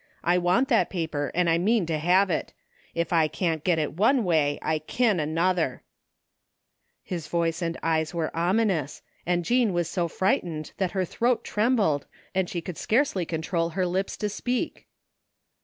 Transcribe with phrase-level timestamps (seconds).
[0.23, 2.53] I want that paper and I mean to have it.
[2.95, 5.83] Ef I can't get it one way I kin another!"
[7.03, 11.43] His voice and eyes were ominous, and Jean was so fright ened that her throat
[11.43, 14.87] trembled and she could scarcely control her lips to speak.